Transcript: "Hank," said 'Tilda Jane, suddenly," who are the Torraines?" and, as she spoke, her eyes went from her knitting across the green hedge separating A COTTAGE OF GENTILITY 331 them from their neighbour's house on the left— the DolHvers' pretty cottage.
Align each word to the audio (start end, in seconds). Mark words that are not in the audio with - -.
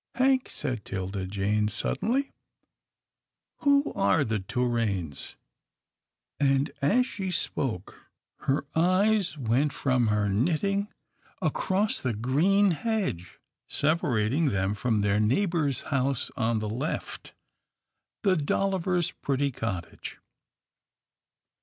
"Hank," 0.15 0.49
said 0.49 0.83
'Tilda 0.83 1.27
Jane, 1.27 1.67
suddenly," 1.67 2.31
who 3.59 3.93
are 3.93 4.23
the 4.23 4.39
Torraines?" 4.39 5.35
and, 6.39 6.71
as 6.81 7.05
she 7.05 7.29
spoke, 7.29 8.09
her 8.47 8.65
eyes 8.75 9.37
went 9.37 9.73
from 9.73 10.07
her 10.07 10.27
knitting 10.27 10.87
across 11.39 12.01
the 12.01 12.13
green 12.15 12.71
hedge 12.71 13.39
separating 13.67 14.47
A 14.47 14.49
COTTAGE 14.49 14.57
OF 14.57 14.73
GENTILITY 14.73 14.73
331 14.73 14.73
them 14.73 14.73
from 14.73 14.99
their 15.01 15.19
neighbour's 15.19 15.81
house 15.91 16.31
on 16.35 16.57
the 16.57 16.67
left— 16.67 17.33
the 18.23 18.33
DolHvers' 18.33 19.13
pretty 19.21 19.51
cottage. 19.51 20.17